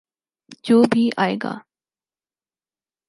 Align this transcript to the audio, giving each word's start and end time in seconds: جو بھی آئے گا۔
جو 0.63 0.81
بھی 0.91 1.09
آئے 1.17 1.35
گا۔ 1.43 1.53